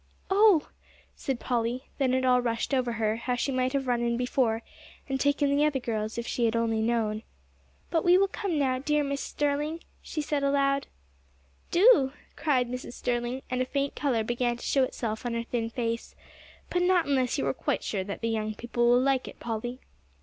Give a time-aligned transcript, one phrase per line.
[0.31, 0.69] "Oh!"
[1.15, 1.83] said Polly.
[1.99, 4.63] Then it all rushed over her how she might have run in before,
[5.07, 7.21] and taken the other girls if she had only known.
[7.91, 9.19] "But we will come now, dear Mrs.
[9.19, 10.87] Sterling," she said aloud.
[11.69, 12.93] "Do," cried Mrs.
[12.93, 16.15] Sterling, and a faint color began to show itself on her thin face,
[16.71, 19.81] "but not unless you are quite sure that the young people will like it, Polly."